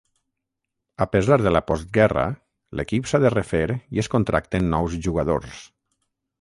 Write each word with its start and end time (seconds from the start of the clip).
A 1.05 1.05
pesar 1.15 1.37
de 1.47 1.51
la 1.55 1.61
postguerra, 1.67 2.23
l'equip 2.79 3.11
s'ha 3.11 3.21
de 3.27 3.33
refer 3.35 3.63
i 3.77 4.05
es 4.05 4.13
contracten 4.17 4.73
nous 4.75 5.01
jugadors. 5.09 5.65